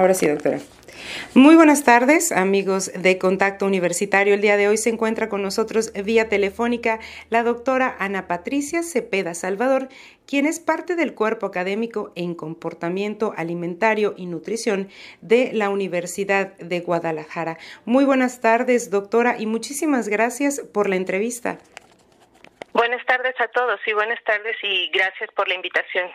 Ahora 0.00 0.14
sí, 0.14 0.26
doctora. 0.26 0.60
Muy 1.34 1.56
buenas 1.56 1.84
tardes, 1.84 2.32
amigos 2.32 2.90
de 2.94 3.18
Contacto 3.18 3.66
Universitario. 3.66 4.32
El 4.32 4.40
día 4.40 4.56
de 4.56 4.66
hoy 4.66 4.78
se 4.78 4.88
encuentra 4.88 5.28
con 5.28 5.42
nosotros 5.42 5.92
vía 5.92 6.30
telefónica 6.30 7.00
la 7.28 7.42
doctora 7.42 7.96
Ana 7.98 8.26
Patricia 8.26 8.82
Cepeda 8.82 9.34
Salvador, 9.34 9.90
quien 10.26 10.46
es 10.46 10.58
parte 10.58 10.96
del 10.96 11.12
cuerpo 11.14 11.44
académico 11.44 12.12
en 12.16 12.34
comportamiento 12.34 13.34
alimentario 13.36 14.14
y 14.16 14.24
nutrición 14.24 14.88
de 15.20 15.50
la 15.52 15.68
Universidad 15.68 16.56
de 16.56 16.80
Guadalajara. 16.80 17.58
Muy 17.84 18.06
buenas 18.06 18.40
tardes, 18.40 18.90
doctora, 18.90 19.36
y 19.38 19.44
muchísimas 19.44 20.08
gracias 20.08 20.62
por 20.72 20.88
la 20.88 20.96
entrevista. 20.96 21.58
Buenas 22.72 23.04
tardes 23.04 23.38
a 23.38 23.48
todos 23.48 23.78
y 23.86 23.92
buenas 23.92 24.24
tardes 24.24 24.56
y 24.62 24.88
gracias 24.94 25.30
por 25.36 25.46
la 25.46 25.56
invitación. 25.56 26.08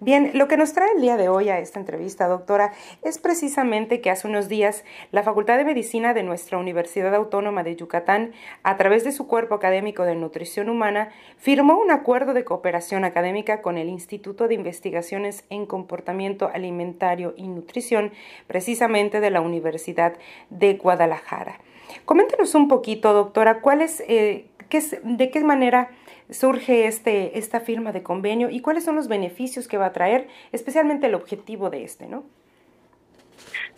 Bien, 0.00 0.30
lo 0.34 0.48
que 0.48 0.56
nos 0.56 0.72
trae 0.72 0.92
el 0.94 1.00
día 1.00 1.16
de 1.16 1.28
hoy 1.28 1.48
a 1.48 1.58
esta 1.58 1.78
entrevista, 1.78 2.28
doctora, 2.28 2.72
es 3.02 3.18
precisamente 3.18 4.00
que 4.00 4.10
hace 4.10 4.26
unos 4.26 4.48
días 4.48 4.84
la 5.12 5.22
Facultad 5.22 5.56
de 5.58 5.64
Medicina 5.64 6.14
de 6.14 6.22
nuestra 6.22 6.58
Universidad 6.58 7.14
Autónoma 7.14 7.62
de 7.62 7.76
Yucatán, 7.76 8.32
a 8.62 8.76
través 8.76 9.04
de 9.04 9.12
su 9.12 9.26
cuerpo 9.26 9.54
académico 9.54 10.04
de 10.04 10.14
nutrición 10.14 10.68
humana, 10.68 11.10
firmó 11.36 11.78
un 11.78 11.90
acuerdo 11.90 12.34
de 12.34 12.44
cooperación 12.44 13.04
académica 13.04 13.62
con 13.62 13.78
el 13.78 13.88
Instituto 13.88 14.48
de 14.48 14.54
Investigaciones 14.54 15.44
en 15.50 15.66
Comportamiento 15.66 16.50
Alimentario 16.52 17.34
y 17.36 17.48
Nutrición, 17.48 18.12
precisamente 18.46 19.20
de 19.20 19.30
la 19.30 19.40
Universidad 19.40 20.14
de 20.50 20.74
Guadalajara. 20.74 21.60
Coméntenos 22.04 22.54
un 22.54 22.68
poquito, 22.68 23.12
doctora, 23.12 23.60
cuál 23.60 23.82
es, 23.82 24.02
eh, 24.08 24.46
qué, 24.68 24.82
de 25.02 25.30
qué 25.30 25.44
manera 25.44 25.90
surge 26.30 26.86
este, 26.86 27.38
esta 27.38 27.60
firma 27.60 27.92
de 27.92 28.02
convenio 28.02 28.50
y 28.50 28.60
cuáles 28.60 28.84
son 28.84 28.96
los 28.96 29.08
beneficios 29.08 29.68
que 29.68 29.78
va 29.78 29.86
a 29.86 29.92
traer, 29.92 30.28
especialmente 30.52 31.06
el 31.06 31.14
objetivo 31.14 31.70
de 31.70 31.84
este, 31.84 32.06
¿no? 32.06 32.24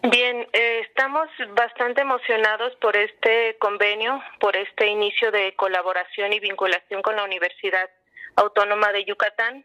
Bien, 0.03 0.47
eh, 0.53 0.81
estamos 0.89 1.29
bastante 1.55 2.03
emocionados 2.03 2.75
por 2.77 2.97
este 2.97 3.57
convenio, 3.59 4.23
por 4.39 4.57
este 4.57 4.87
inicio 4.87 5.33
de 5.33 5.55
colaboración 5.57 6.33
y 6.33 6.41
vinculación 6.41 7.03
con 7.03 7.17
la 7.17 7.25
Universidad 7.25 7.91
Autónoma 8.37 8.93
de 8.93 9.05
Yucatán. 9.05 9.65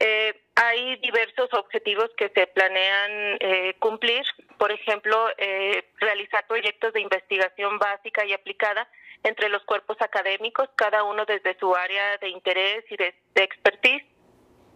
Eh, 0.00 0.40
hay 0.54 0.96
diversos 0.96 1.52
objetivos 1.52 2.10
que 2.16 2.30
se 2.30 2.46
planean 2.46 3.36
eh, 3.40 3.74
cumplir, 3.78 4.24
por 4.58 4.72
ejemplo, 4.72 5.28
realizar 6.00 6.46
proyectos 6.46 6.94
de 6.94 7.00
investigación 7.00 7.78
básica 7.78 8.24
y 8.24 8.32
aplicada 8.32 8.88
entre 9.26 9.48
los 9.48 9.64
cuerpos 9.64 9.96
académicos, 10.00 10.68
cada 10.76 11.02
uno 11.02 11.24
desde 11.24 11.58
su 11.58 11.74
área 11.74 12.16
de 12.18 12.28
interés 12.28 12.84
y 12.90 12.96
de, 12.96 13.12
expertise. 13.34 14.04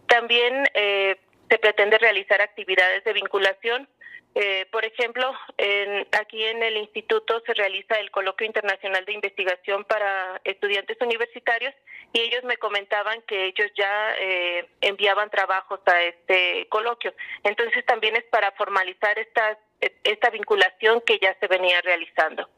También 0.07 0.65
eh, 0.73 1.17
se 1.49 1.57
pretende 1.57 1.97
realizar 1.97 2.41
actividades 2.41 3.03
de 3.05 3.13
vinculación. 3.13 3.87
Eh, 4.35 4.65
por 4.71 4.83
ejemplo, 4.83 5.33
en, 5.57 6.05
aquí 6.19 6.43
en 6.43 6.63
el 6.63 6.75
instituto 6.77 7.41
se 7.45 7.53
realiza 7.53 7.95
el 7.95 8.11
Coloquio 8.11 8.45
Internacional 8.45 9.05
de 9.05 9.13
Investigación 9.13 9.85
para 9.85 10.41
Estudiantes 10.43 10.97
Universitarios 10.99 11.73
y 12.11 12.19
ellos 12.19 12.43
me 12.43 12.57
comentaban 12.57 13.21
que 13.21 13.45
ellos 13.45 13.71
ya 13.75 14.15
eh, 14.19 14.67
enviaban 14.81 15.29
trabajos 15.29 15.79
a 15.85 16.01
este 16.03 16.67
coloquio. 16.67 17.13
Entonces 17.43 17.85
también 17.85 18.17
es 18.17 18.23
para 18.25 18.51
formalizar 18.51 19.17
esta 19.17 20.29
vinculación 20.29 21.01
que 21.01 21.19
ya 21.19 21.37
se 21.39 21.47
venía 21.47 21.81
realizando. 21.81 22.49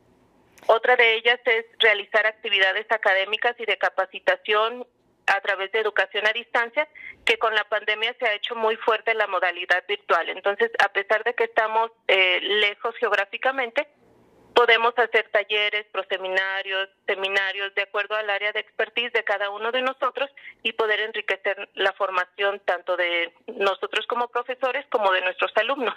Otra 0.68 0.96
de 0.96 1.16
ellas 1.16 1.40
es 1.46 1.66
realizar 1.80 2.26
actividades 2.26 2.86
académicas 2.90 3.56
y 3.60 3.66
de 3.66 3.78
capacitación 3.78 4.86
a 5.28 5.42
través 5.42 5.72
de 5.72 5.80
educación 5.80 6.28
a 6.28 6.34
distancia, 6.34 6.88
que 7.26 7.38
con 7.38 7.56
la 7.56 7.64
pandemia 7.66 8.16
se 8.20 8.28
ha 8.28 8.34
hecho 8.34 8.56
muy 8.56 8.76
fuerte 8.78 9.14
la 9.14 9.28
modalidad 9.28 9.84
virtual. 9.88 10.30
Entonces, 10.30 10.72
a 10.84 10.90
pesar 10.90 11.24
de 11.24 11.34
que 11.34 11.46
estamos 11.46 11.92
eh, 12.08 12.40
lejos 12.42 12.96
geográficamente, 12.98 13.88
podemos 14.54 14.94
hacer 14.98 15.30
talleres, 15.32 15.86
proseminarios, 15.92 16.90
seminarios 17.08 17.74
de 17.76 17.84
acuerdo 17.84 18.16
al 18.16 18.30
área 18.30 18.52
de 18.52 18.60
expertise 18.60 19.12
de 19.14 19.24
cada 19.24 19.50
uno 19.50 19.72
de 19.72 19.82
nosotros 19.82 20.30
y 20.62 20.74
poder 20.74 21.00
enriquecer 21.00 21.70
la 21.74 21.94
formación 21.94 22.62
tanto 22.66 22.96
de 22.96 23.34
nosotros 23.48 24.06
como 24.08 24.28
profesores 24.28 24.86
como 24.92 25.12
de 25.12 25.22
nuestros 25.22 25.52
alumnos. 25.56 25.96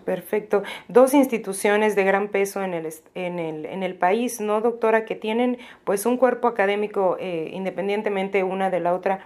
Perfecto. 0.00 0.62
Dos 0.88 1.14
instituciones 1.14 1.94
de 1.96 2.04
gran 2.04 2.28
peso 2.28 2.62
en 2.62 2.74
el, 2.74 2.88
en 3.14 3.38
el, 3.38 3.66
en 3.66 3.82
el 3.82 3.94
país, 3.94 4.40
¿no, 4.40 4.60
doctora? 4.60 5.04
Que 5.04 5.14
tienen 5.14 5.58
pues 5.84 6.06
un 6.06 6.16
cuerpo 6.16 6.48
académico 6.48 7.16
eh, 7.20 7.50
independientemente 7.52 8.42
una 8.42 8.70
de 8.70 8.80
la 8.80 8.94
otra 8.94 9.20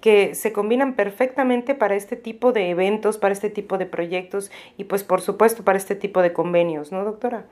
que 0.00 0.34
se 0.34 0.52
combinan 0.52 0.94
perfectamente 0.94 1.74
para 1.74 1.94
este 1.94 2.16
tipo 2.16 2.52
de 2.52 2.70
eventos, 2.70 3.18
para 3.18 3.32
este 3.32 3.50
tipo 3.50 3.78
de 3.78 3.86
proyectos 3.86 4.50
y 4.76 4.84
pues 4.84 5.04
por 5.04 5.20
supuesto 5.20 5.64
para 5.64 5.76
este 5.76 5.94
tipo 5.94 6.22
de 6.22 6.32
convenios, 6.32 6.92
¿no, 6.92 7.04
doctora? 7.04 7.44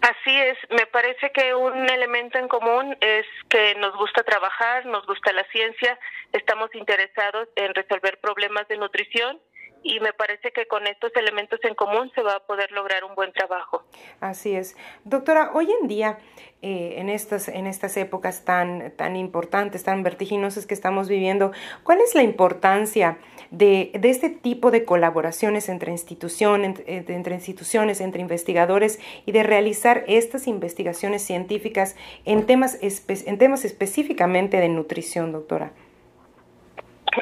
Así 0.00 0.36
es, 0.36 0.58
me 0.70 0.86
parece 0.86 1.30
que 1.32 1.54
un 1.54 1.88
elemento 1.88 2.38
en 2.38 2.46
común 2.46 2.96
es 3.00 3.26
que 3.48 3.74
nos 3.76 3.96
gusta 3.96 4.22
trabajar, 4.22 4.84
nos 4.84 5.06
gusta 5.06 5.32
la 5.32 5.44
ciencia, 5.44 5.98
estamos 6.32 6.74
interesados 6.74 7.48
en 7.56 7.74
resolver 7.74 8.18
problemas 8.20 8.68
de 8.68 8.76
nutrición 8.76 9.40
y 9.84 10.00
me 10.00 10.14
parece 10.14 10.50
que 10.50 10.66
con 10.66 10.86
estos 10.86 11.12
elementos 11.14 11.60
en 11.62 11.74
común 11.74 12.10
se 12.14 12.22
va 12.22 12.36
a 12.36 12.40
poder 12.40 12.72
lograr 12.72 13.04
un 13.04 13.14
buen 13.14 13.32
trabajo. 13.32 13.84
Así 14.18 14.56
es. 14.56 14.76
Doctora, 15.04 15.50
hoy 15.52 15.70
en 15.80 15.86
día, 15.86 16.18
eh, 16.62 16.94
en, 16.96 17.10
estas, 17.10 17.48
en 17.48 17.66
estas 17.66 17.98
épocas 17.98 18.46
tan, 18.46 18.92
tan 18.96 19.14
importantes, 19.14 19.84
tan 19.84 20.02
vertiginosas 20.02 20.66
que 20.66 20.72
estamos 20.72 21.08
viviendo, 21.08 21.52
¿cuál 21.82 22.00
es 22.00 22.14
la 22.14 22.22
importancia 22.22 23.18
de, 23.50 23.90
de 23.94 24.08
este 24.08 24.30
tipo 24.30 24.70
de 24.70 24.86
colaboraciones 24.86 25.68
entre, 25.68 25.92
instituciones, 25.92 26.80
eh, 26.86 27.04
entre 27.08 27.34
instituciones, 27.34 28.00
entre 28.00 28.22
investigadores 28.22 28.98
y 29.26 29.32
de 29.32 29.42
realizar 29.42 30.04
estas 30.08 30.46
investigaciones 30.46 31.22
científicas 31.22 31.94
en 32.24 32.46
temas, 32.46 32.78
en 32.80 33.38
temas 33.38 33.66
específicamente 33.66 34.56
de 34.56 34.70
nutrición, 34.70 35.30
doctora? 35.30 35.72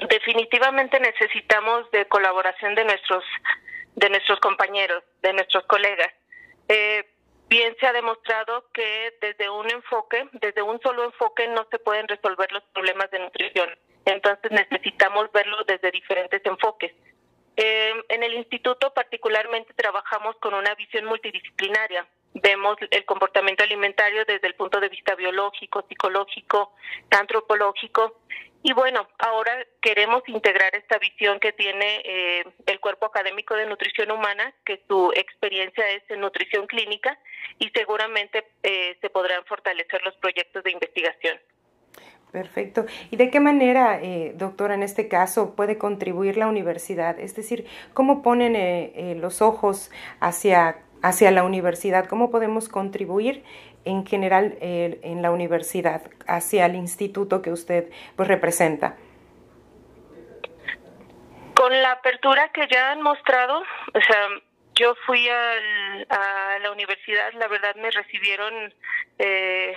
Definitivamente 0.09 0.99
necesitamos 1.01 1.91
de 1.91 2.07
colaboración 2.07 2.75
de 2.75 2.85
nuestros 2.85 3.25
de 3.95 4.09
nuestros 4.09 4.41
compañeros, 4.41 5.05
de 5.21 5.33
nuestros 5.35 5.65
colegas. 5.65 6.11
Eh, 6.69 7.05
bien 7.49 7.77
se 7.79 7.87
ha 7.87 7.93
demostrado 7.93 8.65
que 8.73 9.15
desde 9.21 9.51
un 9.51 9.71
enfoque, 9.71 10.27
desde 10.33 10.63
un 10.63 10.81
solo 10.81 11.05
enfoque, 11.05 11.47
no 11.49 11.67
se 11.71 11.79
pueden 11.79 12.09
resolver 12.09 12.51
los 12.53 12.63
problemas 12.73 13.11
de 13.11 13.19
nutrición. 13.19 13.69
Entonces 14.07 14.51
necesitamos 14.51 15.31
verlo 15.33 15.59
desde 15.65 15.91
diferentes 15.91 16.41
enfoques. 16.45 16.93
Eh, 17.57 17.93
en 18.09 18.23
el 18.23 18.33
instituto 18.35 18.95
particularmente 18.95 19.75
trabajamos 19.75 20.37
con 20.37 20.55
una 20.55 20.75
visión 20.75 21.05
multidisciplinaria. 21.05 22.07
Vemos 22.35 22.79
el 22.91 23.05
comportamiento 23.05 23.63
alimentario 23.63 24.25
desde 24.25 24.49
el 24.49 24.55
punto 24.55 24.81
de 24.81 24.89
vista 24.89 25.15
biológico, 25.15 25.85
psicológico, 25.87 26.73
antropológico 27.11 28.23
y 28.62 28.73
bueno, 28.73 29.09
ahora 29.19 29.53
queremos 29.81 30.23
integrar 30.28 30.75
esta 30.77 30.99
visión 30.99 31.41
que 31.41 31.53
tiene 31.53 32.03
eh, 32.05 32.45
el 32.67 32.81
cuerpo 32.81 33.06
académico 33.06 33.55
de 33.55 33.67
nutrición 33.67 34.11
humana, 34.11 34.55
que 34.65 34.83
su 34.89 35.12
experiencia 35.17 35.89
es 35.91 36.03
en 36.09 36.21
nutrición 36.21 36.67
clínica 36.67 37.19
y 37.59 37.71
seguramente 37.71 38.45
eh, 38.62 38.97
se 39.00 39.11
podrán 39.11 39.45
fortalecer 39.47 40.03
los 40.03 40.15
proyectos 40.17 40.62
de 40.62 40.71
investigación. 40.71 41.39
Perfecto. 42.33 42.87
¿Y 43.11 43.17
de 43.17 43.31
qué 43.31 43.41
manera, 43.41 44.00
eh, 44.00 44.33
doctora, 44.34 44.75
en 44.75 44.83
este 44.83 45.06
caso 45.06 45.55
puede 45.55 45.77
contribuir 45.77 46.39
la 46.39 46.47
universidad? 46.47 47.21
Es 47.21 47.37
decir, 47.37 47.67
¿cómo 47.93 48.23
ponen 48.23 48.56
eh, 48.56 49.15
los 49.21 49.43
ojos 49.43 49.91
hacia, 50.19 50.79
hacia 51.03 51.31
la 51.31 51.45
universidad? 51.45 52.07
¿Cómo 52.07 52.31
podemos 52.31 52.69
contribuir 52.69 53.45
en 53.85 54.07
general 54.07 54.57
eh, 54.61 55.01
en 55.03 55.23
la 55.23 55.31
universidad 55.31 56.03
hacia 56.27 56.67
el 56.67 56.77
instituto 56.77 57.43
que 57.43 57.51
usted 57.51 57.91
pues 58.17 58.29
representa? 58.29 58.97
Con 61.55 61.83
la 61.83 61.93
apertura 61.93 62.51
que 62.53 62.67
ya 62.69 62.93
han 62.93 63.03
mostrado, 63.03 63.61
o 63.61 64.01
sea, 64.01 64.29
yo 64.75 64.95
fui 65.07 65.29
a 65.29 66.59
la 66.61 66.73
universidad, 66.73 67.32
la 67.35 67.47
verdad 67.47 67.75
me 67.76 67.91
recibieron 67.91 68.75
eh, 69.19 69.76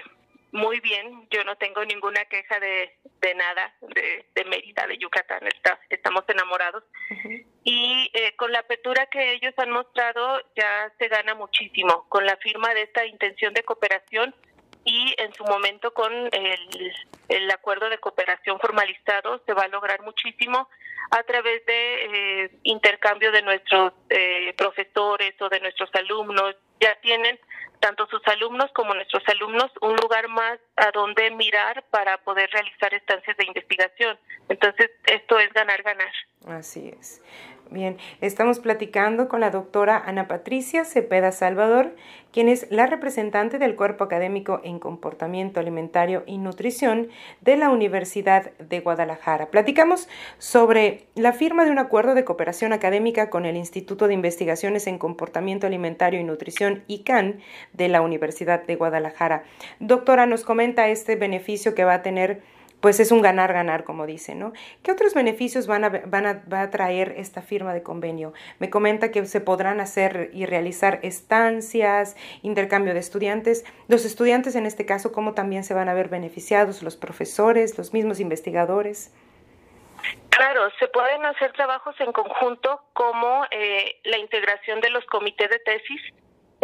muy 0.51 0.79
bien, 0.79 1.27
yo 1.29 1.43
no 1.43 1.57
tengo 1.57 1.83
ninguna 1.83 2.23
queja 2.25 2.59
de, 2.59 2.97
de 3.21 3.35
nada, 3.35 3.73
de, 3.81 4.25
de 4.33 4.45
Mérida, 4.45 4.87
de 4.87 4.97
Yucatán, 4.97 5.45
está, 5.47 5.79
estamos 5.89 6.23
enamorados. 6.29 6.83
Y 7.67 8.11
eh, 8.13 8.35
con 8.35 8.51
la 8.51 8.59
apertura 8.59 9.07
que 9.07 9.33
ellos 9.33 9.53
han 9.57 9.71
mostrado 9.71 10.39
ya 10.55 10.93
se 10.99 11.07
gana 11.07 11.33
muchísimo, 11.33 12.05
con 12.09 12.23
la 12.23 12.37
firma 12.37 12.73
de 12.75 12.83
esta 12.83 13.05
intención 13.05 13.53
de 13.55 13.63
cooperación 13.63 14.35
y 14.85 15.15
en 15.17 15.33
su 15.33 15.43
momento 15.43 15.93
con 15.93 16.13
el, 16.31 17.51
acuerdo 17.51 17.89
de 17.89 17.97
cooperación 17.97 18.59
formalizado 18.59 19.41
se 19.45 19.53
va 19.53 19.63
a 19.63 19.67
lograr 19.67 20.03
muchísimo 20.03 20.69
a 21.09 21.23
través 21.23 21.65
de 21.65 22.43
eh, 22.43 22.51
intercambio 22.63 23.31
de 23.31 23.41
nuestros 23.41 23.93
eh, 24.09 24.53
profesores 24.55 25.33
o 25.41 25.49
de 25.49 25.59
nuestros 25.59 25.89
alumnos. 25.95 26.55
Ya 26.79 26.95
tienen 27.01 27.39
tanto 27.79 28.05
sus 28.07 28.21
alumnos 28.27 28.71
como 28.73 28.93
nuestros 28.93 29.23
alumnos 29.27 29.71
un 29.81 29.95
lugar 29.95 30.27
más 30.27 30.59
a 30.75 30.91
donde 30.91 31.31
mirar 31.31 31.83
para 31.89 32.17
poder 32.19 32.49
realizar 32.51 32.93
estancias 32.93 33.37
de 33.37 33.45
investigación. 33.45 34.19
Entonces, 34.49 34.91
esto 35.05 35.39
es 35.39 35.51
ganar, 35.53 35.81
ganar. 35.81 36.11
Así 36.47 36.93
es. 36.99 37.21
Bien, 37.71 37.97
estamos 38.21 38.59
platicando 38.59 39.27
con 39.27 39.41
la 39.41 39.49
doctora 39.49 39.97
Ana 39.97 40.27
Patricia 40.27 40.85
Cepeda 40.85 41.31
Salvador, 41.31 41.95
quien 42.31 42.47
es 42.47 42.67
la 42.69 42.85
representante 42.85 43.57
del 43.57 43.75
Cuerpo 43.75 44.03
Académico 44.03 44.61
en 44.63 44.77
Comportamiento 44.77 45.59
Alimentario 45.59 46.23
y 46.27 46.37
Nutrición 46.37 47.07
de 47.41 47.57
la 47.57 47.71
Universidad 47.71 48.51
de 48.59 48.81
Guadalajara. 48.81 49.47
Platicamos 49.47 50.07
sobre 50.37 51.07
la 51.15 51.33
firma 51.33 51.65
de 51.65 51.71
un 51.71 51.79
acuerdo 51.79 52.13
de 52.13 52.23
cooperación 52.23 52.71
académica 52.71 53.31
con 53.31 53.47
el 53.47 53.57
Instituto 53.57 54.07
de 54.07 54.13
Investigaciones 54.13 54.85
en 54.85 54.99
Comportamiento 54.99 55.65
Alimentario 55.65 56.19
y 56.19 56.23
Nutrición, 56.23 56.83
ICANN, 56.85 57.39
de 57.73 57.87
la 57.87 58.01
Universidad 58.01 58.63
de 58.63 58.75
Guadalajara. 58.75 59.43
Doctora, 59.79 60.27
nos 60.27 60.43
comenta 60.43 60.87
este 60.89 61.15
beneficio 61.15 61.73
que 61.73 61.83
va 61.83 61.95
a 61.95 62.01
tener 62.03 62.43
pues 62.85 62.99
es 62.99 63.11
un 63.11 63.23
ganar-ganar, 63.23 63.83
como 63.83 64.05
dice, 64.05 64.35
¿no? 64.35 64.53
¿Qué 64.83 64.91
otros 64.91 65.15
beneficios 65.15 65.65
van 65.65 65.85
a, 65.85 65.89
van 65.89 66.27
a, 66.27 66.43
va 66.53 66.61
a 66.61 66.69
traer 66.69 67.15
esta 67.17 67.41
firma 67.41 67.73
de 67.73 67.81
convenio? 67.81 68.31
Me 68.59 68.69
comenta 68.69 69.09
que 69.09 69.25
se 69.25 69.41
podrán 69.41 69.79
hacer 69.79 70.29
y 70.33 70.45
realizar 70.45 70.99
estancias, 71.01 72.15
intercambio 72.43 72.93
de 72.93 72.99
estudiantes. 72.99 73.65
Los 73.87 74.05
estudiantes, 74.05 74.55
en 74.55 74.67
este 74.67 74.85
caso, 74.85 75.11
¿cómo 75.11 75.33
también 75.33 75.63
se 75.63 75.73
van 75.73 75.89
a 75.89 75.95
ver 75.95 76.09
beneficiados? 76.09 76.83
¿Los 76.83 76.95
profesores, 76.95 77.75
los 77.75 77.91
mismos 77.91 78.19
investigadores? 78.19 79.11
Claro, 80.29 80.69
se 80.77 80.87
pueden 80.89 81.25
hacer 81.25 81.53
trabajos 81.53 81.95
en 81.99 82.11
conjunto 82.11 82.83
como 82.93 83.45
eh, 83.49 83.95
la 84.03 84.19
integración 84.19 84.79
de 84.81 84.91
los 84.91 85.03
comités 85.05 85.49
de 85.49 85.57
tesis, 85.57 86.01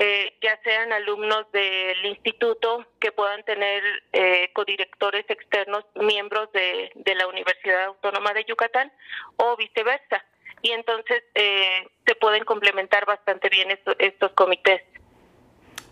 eh, 0.03 0.33
ya 0.41 0.59
sean 0.63 0.91
alumnos 0.93 1.45
del 1.51 2.03
instituto 2.07 2.87
que 2.99 3.11
puedan 3.11 3.43
tener 3.43 3.83
eh, 4.13 4.49
codirectores 4.53 5.29
externos, 5.29 5.85
miembros 5.93 6.51
de, 6.53 6.91
la 7.13 7.27
Universidad 7.27 7.83
Autónoma 7.83 8.33
de 8.33 8.43
Yucatán 8.45 8.91
o 9.37 9.55
viceversa. 9.57 10.25
Y 10.63 10.71
entonces 10.71 11.23
eh, 11.35 11.87
se 12.03 12.15
pueden 12.15 12.45
complementar 12.45 13.05
bastante 13.05 13.47
bien 13.49 13.69
estos, 13.99 14.31
comités. 14.31 14.81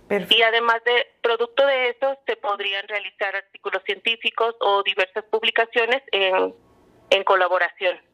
Y 0.10 0.42
además 0.42 0.84
de 0.86 1.06
producto 1.22 1.64
de 1.68 1.90
eso, 1.90 2.18
se 2.26 2.36
podrían 2.36 2.88
realizar 2.88 3.36
artículos 3.36 3.84
científicos 3.84 4.56
o 4.60 4.82
diversas 4.82 5.24
publicaciones 5.26 6.02
en 6.12 7.24
colaboración. 7.26 8.09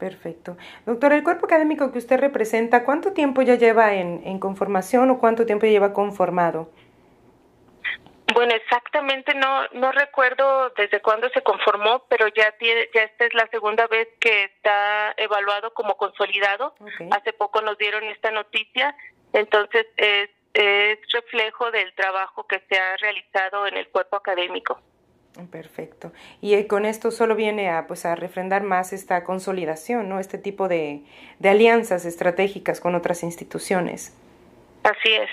Perfecto. 0.00 0.56
Doctor, 0.86 1.12
el 1.12 1.22
cuerpo 1.22 1.44
académico 1.44 1.92
que 1.92 1.98
usted 1.98 2.18
representa, 2.18 2.84
¿cuánto 2.84 3.12
tiempo 3.12 3.42
ya 3.42 3.56
lleva 3.56 3.92
en, 3.92 4.38
conformación 4.40 5.10
o 5.10 5.18
cuánto 5.18 5.44
tiempo 5.44 5.66
lleva 5.66 5.92
conformado? 5.92 6.70
Bueno, 8.32 8.54
exactamente 8.54 9.34
no 9.34 9.68
no 9.72 9.92
recuerdo 9.92 10.70
desde 10.70 11.02
cuándo 11.02 11.28
se 11.30 11.42
conformó, 11.42 12.04
pero 12.08 12.28
ya 12.28 12.52
tiene, 12.52 12.88
ya 12.94 13.02
esta 13.02 13.26
es 13.26 13.34
la 13.34 13.46
segunda 13.48 13.86
vez 13.88 14.08
que 14.20 14.44
está 14.44 15.12
evaluado 15.18 15.74
como 15.74 15.98
consolidado. 15.98 16.74
Hace 17.10 17.34
poco 17.34 17.60
nos 17.60 17.76
dieron 17.76 18.04
esta 18.04 18.30
noticia, 18.30 18.96
entonces 19.34 19.86
es, 19.98 20.30
es 20.54 20.98
reflejo 21.12 21.70
del 21.72 21.92
trabajo 21.94 22.46
que 22.46 22.62
se 22.70 22.78
ha 22.78 22.96
realizado 22.96 23.66
en 23.66 23.76
el 23.76 23.88
cuerpo 23.88 24.16
académico. 24.16 24.80
Perfecto. 25.50 26.12
Y 26.40 26.54
eh, 26.54 26.66
con 26.66 26.84
esto 26.84 27.10
solo 27.10 27.36
viene 27.36 27.70
a, 27.70 27.86
pues, 27.86 28.04
a 28.04 28.14
refrendar 28.14 28.62
más 28.62 28.92
esta 28.92 29.24
consolidación, 29.24 30.08
¿no? 30.08 30.18
Este 30.18 30.38
tipo 30.38 30.68
de, 30.68 31.02
de 31.38 31.48
alianzas 31.48 32.04
estratégicas 32.04 32.80
con 32.80 32.94
otras 32.94 33.22
instituciones. 33.22 34.12
Así 34.82 35.12
es. 35.12 35.30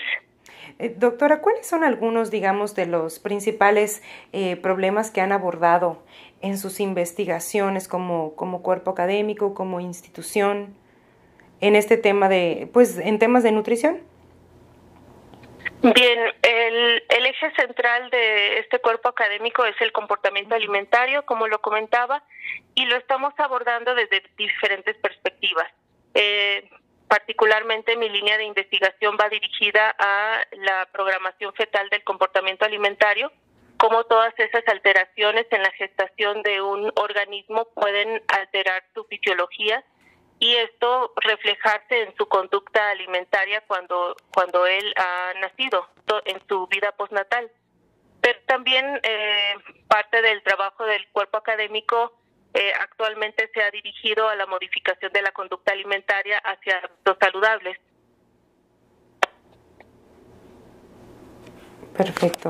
Eh, 0.78 0.94
doctora, 0.96 1.40
¿cuáles 1.40 1.66
son 1.66 1.82
algunos, 1.82 2.30
digamos, 2.30 2.74
de 2.74 2.86
los 2.86 3.18
principales 3.18 4.02
eh, 4.32 4.56
problemas 4.56 5.10
que 5.10 5.20
han 5.20 5.32
abordado 5.32 6.02
en 6.40 6.58
sus 6.58 6.78
investigaciones 6.78 7.88
como, 7.88 8.34
como 8.36 8.62
cuerpo 8.62 8.92
académico, 8.92 9.54
como 9.54 9.80
institución, 9.80 10.74
en 11.60 11.74
este 11.74 11.96
tema 11.96 12.28
de, 12.28 12.70
pues, 12.72 12.98
en 12.98 13.18
temas 13.18 13.42
de 13.42 13.50
nutrición? 13.52 13.98
Bien, 15.82 16.18
el, 16.42 17.02
eje 17.26 17.52
central 17.54 18.10
de 18.10 18.58
este 18.58 18.80
cuerpo 18.80 19.08
académico 19.08 19.64
es 19.64 19.80
el 19.80 19.92
comportamiento 19.92 20.54
alimentario, 20.54 21.24
como 21.24 21.46
lo 21.46 21.60
comentaba, 21.60 22.24
y 22.74 22.86
lo 22.86 22.96
estamos 22.96 23.32
abordando 23.38 23.94
desde 23.94 24.22
diferentes 24.36 24.96
perspectivas. 24.96 25.70
Eh, 26.14 26.68
particularmente 27.06 27.96
mi 27.96 28.08
línea 28.08 28.36
de 28.38 28.44
investigación 28.44 29.16
va 29.20 29.28
dirigida 29.28 29.94
a 29.98 30.42
la 30.52 30.88
programación 30.92 31.54
fetal 31.54 31.88
del 31.90 32.02
comportamiento 32.02 32.64
alimentario, 32.64 33.32
cómo 33.76 34.04
todas 34.04 34.34
esas 34.36 34.66
alteraciones 34.66 35.46
en 35.50 35.62
la 35.62 35.70
gestación 35.72 36.42
de 36.42 36.60
un 36.60 36.92
organismo 36.96 37.68
pueden 37.74 38.20
alterar 38.28 38.82
su 38.94 39.04
fisiología 39.04 39.84
y 40.40 40.54
esto 40.56 41.12
reflejarse 41.16 42.02
en 42.02 42.14
su 42.16 42.26
conducta 42.28 42.90
alimentaria 42.90 43.62
cuando, 43.66 44.16
cuando 44.32 44.66
él 44.66 44.94
ha 44.96 45.34
nacido, 45.40 45.88
en 46.24 46.40
su 46.48 46.66
vida 46.68 46.92
postnatal. 46.92 47.50
Pero 48.20 48.38
también 48.46 49.00
eh, 49.02 49.54
parte 49.88 50.22
del 50.22 50.42
trabajo 50.42 50.84
del 50.84 51.06
cuerpo 51.08 51.38
académico 51.38 52.18
eh, 52.54 52.72
actualmente 52.80 53.50
se 53.52 53.62
ha 53.62 53.70
dirigido 53.70 54.28
a 54.28 54.36
la 54.36 54.46
modificación 54.46 55.12
de 55.12 55.22
la 55.22 55.32
conducta 55.32 55.72
alimentaria 55.72 56.38
hacia 56.38 56.78
hábitos 56.78 57.16
saludables. 57.20 57.78
Perfecto. 61.96 62.48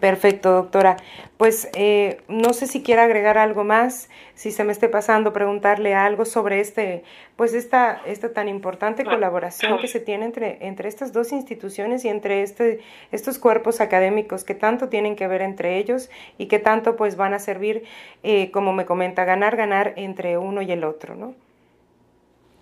Perfecto, 0.00 0.50
doctora. 0.50 0.96
Pues 1.36 1.68
eh, 1.74 2.22
no 2.28 2.54
sé 2.54 2.66
si 2.66 2.82
quiere 2.82 3.02
agregar 3.02 3.36
algo 3.36 3.64
más, 3.64 4.08
si 4.34 4.50
se 4.50 4.64
me 4.64 4.72
esté 4.72 4.88
pasando, 4.88 5.32
preguntarle 5.32 5.94
algo 5.94 6.24
sobre 6.24 6.60
este, 6.60 7.04
pues 7.36 7.52
esta, 7.52 8.00
esta 8.06 8.32
tan 8.32 8.48
importante 8.48 9.04
colaboración 9.04 9.78
que 9.78 9.88
se 9.88 10.00
tiene 10.00 10.24
entre, 10.24 10.58
entre 10.66 10.88
estas 10.88 11.12
dos 11.12 11.32
instituciones 11.32 12.04
y 12.04 12.08
entre 12.08 12.42
este, 12.42 12.80
estos 13.12 13.38
cuerpos 13.38 13.80
académicos 13.80 14.44
que 14.44 14.54
tanto 14.54 14.88
tienen 14.88 15.16
que 15.16 15.26
ver 15.26 15.42
entre 15.42 15.76
ellos 15.76 16.08
y 16.38 16.48
que 16.48 16.58
tanto 16.58 16.96
pues 16.96 17.16
van 17.16 17.34
a 17.34 17.38
servir, 17.38 17.84
eh, 18.22 18.50
como 18.50 18.72
me 18.72 18.86
comenta, 18.86 19.24
ganar, 19.24 19.56
ganar 19.56 19.92
entre 19.96 20.38
uno 20.38 20.62
y 20.62 20.72
el 20.72 20.84
otro, 20.84 21.14
¿no? 21.14 21.34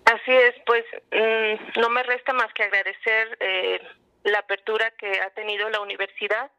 Así 0.05 0.31
es, 0.31 0.55
pues 0.65 0.83
mm, 1.11 1.79
no 1.79 1.89
me 1.89 2.03
resta 2.03 2.33
más 2.33 2.51
que 2.53 2.63
agradecer 2.63 3.37
eh, 3.39 3.79
la 4.23 4.39
apertura 4.39 4.91
que 4.91 5.21
ha 5.21 5.29
tenido 5.29 5.69
la 5.69 5.79
universidad 5.79 6.51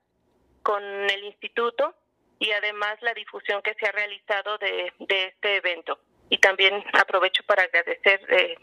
con 0.65 0.83
el 0.83 1.25
instituto 1.25 1.95
y 2.41 2.51
además 2.51 2.97
la 3.03 3.15
difusión 3.15 3.63
que 3.63 3.75
se 3.75 3.87
ha 3.87 3.93
realizado 3.93 4.59
de, 4.59 4.93
de 4.99 5.27
este 5.27 5.57
evento. 5.57 6.01
Y 6.31 6.39
también 6.39 6.83
aprovecho 6.95 7.45
para 7.45 7.63
agradecer 7.63 8.21
eh, 8.29 8.57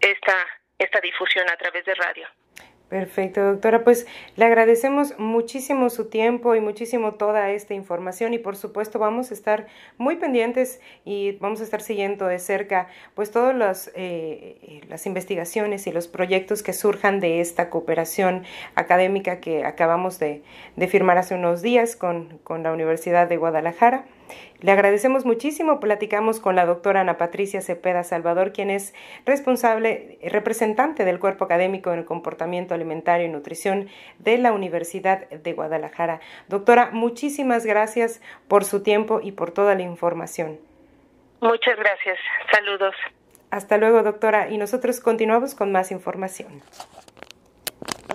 esta, 0.00 0.46
esta 0.78 1.00
difusión 1.00 1.50
a 1.50 1.56
través 1.56 1.84
de 1.84 1.94
radio. 1.94 2.26
Perfecto, 2.92 3.42
doctora. 3.42 3.84
Pues 3.84 4.06
le 4.36 4.44
agradecemos 4.44 5.18
muchísimo 5.18 5.88
su 5.88 6.10
tiempo 6.10 6.54
y 6.54 6.60
muchísimo 6.60 7.14
toda 7.14 7.50
esta 7.50 7.72
información 7.72 8.34
y 8.34 8.38
por 8.38 8.54
supuesto 8.54 8.98
vamos 8.98 9.30
a 9.30 9.34
estar 9.34 9.66
muy 9.96 10.16
pendientes 10.16 10.78
y 11.06 11.32
vamos 11.38 11.62
a 11.62 11.64
estar 11.64 11.80
siguiendo 11.80 12.26
de 12.26 12.38
cerca 12.38 12.88
pues 13.14 13.30
todas 13.30 13.56
las, 13.56 13.90
eh, 13.94 14.82
las 14.90 15.06
investigaciones 15.06 15.86
y 15.86 15.90
los 15.90 16.06
proyectos 16.06 16.62
que 16.62 16.74
surjan 16.74 17.18
de 17.20 17.40
esta 17.40 17.70
cooperación 17.70 18.44
académica 18.74 19.40
que 19.40 19.64
acabamos 19.64 20.18
de, 20.18 20.42
de 20.76 20.86
firmar 20.86 21.16
hace 21.16 21.34
unos 21.34 21.62
días 21.62 21.96
con, 21.96 22.40
con 22.44 22.62
la 22.62 22.74
Universidad 22.74 23.26
de 23.26 23.38
Guadalajara. 23.38 24.04
Le 24.60 24.70
agradecemos 24.70 25.24
muchísimo. 25.24 25.80
Platicamos 25.80 26.38
con 26.38 26.54
la 26.54 26.66
doctora 26.66 27.00
Ana 27.00 27.18
Patricia 27.18 27.60
Cepeda 27.60 28.04
Salvador, 28.04 28.52
quien 28.52 28.70
es 28.70 28.94
responsable, 29.26 30.18
representante 30.22 31.04
del 31.04 31.18
cuerpo 31.18 31.44
académico 31.44 31.92
en 31.92 31.98
el 31.98 32.04
comportamiento 32.04 32.74
alimentario 32.74 33.26
y 33.26 33.30
nutrición 33.30 33.88
de 34.20 34.38
la 34.38 34.52
Universidad 34.52 35.28
de 35.28 35.52
Guadalajara. 35.52 36.20
Doctora, 36.48 36.90
muchísimas 36.92 37.66
gracias 37.66 38.22
por 38.46 38.64
su 38.64 38.82
tiempo 38.82 39.20
y 39.20 39.32
por 39.32 39.50
toda 39.50 39.74
la 39.74 39.82
información. 39.82 40.58
Muchas 41.40 41.76
gracias. 41.76 42.18
Saludos. 42.52 42.94
Hasta 43.50 43.78
luego, 43.78 44.04
doctora. 44.04 44.48
Y 44.48 44.58
nosotros 44.58 45.00
continuamos 45.00 45.56
con 45.56 45.72
más 45.72 45.90
información. 45.90 46.62